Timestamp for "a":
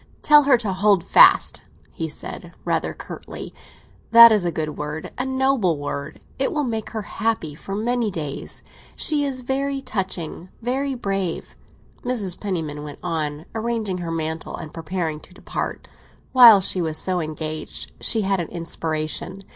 4.45-4.51